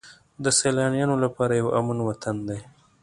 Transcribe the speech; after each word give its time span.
د 0.43 0.45
سیلانیانو 0.59 1.15
لپاره 1.23 1.53
یو 1.61 1.67
امن 1.79 1.97
وطن 2.07 2.35
دی. 2.47 2.59